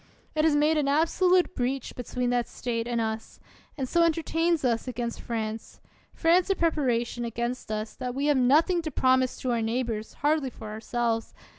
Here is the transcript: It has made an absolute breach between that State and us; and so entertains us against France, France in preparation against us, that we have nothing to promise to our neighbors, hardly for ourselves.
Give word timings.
It 0.33 0.45
has 0.45 0.55
made 0.55 0.77
an 0.79 0.87
absolute 0.87 1.53
breach 1.53 1.93
between 1.93 2.31
that 2.31 2.47
State 2.47 2.87
and 2.87 2.99
us; 2.99 3.39
and 3.77 3.87
so 3.87 4.01
entertains 4.01 4.65
us 4.65 4.87
against 4.87 5.21
France, 5.21 5.79
France 6.15 6.49
in 6.49 6.57
preparation 6.57 7.23
against 7.23 7.71
us, 7.71 7.93
that 7.97 8.15
we 8.15 8.25
have 8.25 8.37
nothing 8.37 8.81
to 8.81 8.89
promise 8.89 9.37
to 9.41 9.51
our 9.51 9.61
neighbors, 9.61 10.13
hardly 10.25 10.49
for 10.49 10.69
ourselves. 10.69 11.35